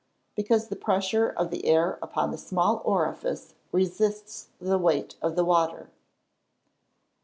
_Because 0.35 0.69
the 0.69 0.75
pressure 0.75 1.29
of 1.29 1.51
the 1.51 1.63
air 1.67 1.99
upon 2.01 2.31
the 2.31 2.37
small 2.39 2.81
orifice 2.83 3.53
resists 3.71 4.47
the 4.59 4.79
weight 4.79 5.15
of 5.21 5.35
the 5.35 5.45
water. 5.45 5.91